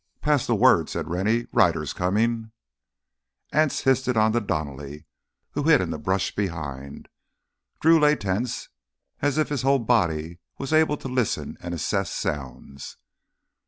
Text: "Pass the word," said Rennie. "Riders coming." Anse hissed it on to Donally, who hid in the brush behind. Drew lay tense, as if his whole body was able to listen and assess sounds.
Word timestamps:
"Pass 0.19 0.47
the 0.47 0.55
word," 0.55 0.89
said 0.89 1.11
Rennie. 1.11 1.45
"Riders 1.51 1.93
coming." 1.93 2.51
Anse 3.53 3.81
hissed 3.81 4.07
it 4.07 4.17
on 4.17 4.31
to 4.31 4.41
Donally, 4.41 5.05
who 5.51 5.61
hid 5.61 5.79
in 5.79 5.91
the 5.91 5.99
brush 5.99 6.33
behind. 6.33 7.07
Drew 7.79 7.99
lay 7.99 8.15
tense, 8.15 8.69
as 9.21 9.37
if 9.37 9.49
his 9.49 9.61
whole 9.61 9.77
body 9.77 10.39
was 10.57 10.73
able 10.73 10.97
to 10.97 11.07
listen 11.07 11.55
and 11.61 11.75
assess 11.75 12.09
sounds. 12.09 12.97